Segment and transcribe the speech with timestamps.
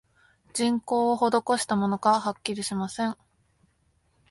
[0.53, 3.15] 人工をほどこしたものか、はっきりしません